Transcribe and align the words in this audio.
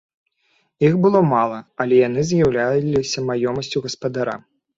Іх 0.87 0.95
было 1.03 1.21
мала, 1.33 1.59
але 1.85 1.99
яны 2.07 2.25
з'яўляліся 2.31 3.25
маёмасцю 3.29 3.85
гаспадара. 3.87 4.35